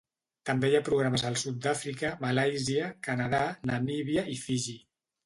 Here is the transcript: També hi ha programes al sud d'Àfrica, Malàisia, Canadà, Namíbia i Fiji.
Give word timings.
També 0.49 0.69
hi 0.69 0.77
ha 0.77 0.85
programes 0.85 1.25
al 1.27 1.35
sud 1.41 1.59
d'Àfrica, 1.65 2.11
Malàisia, 2.25 2.87
Canadà, 3.09 3.43
Namíbia 3.73 4.25
i 4.33 4.39
Fiji. 4.47 4.75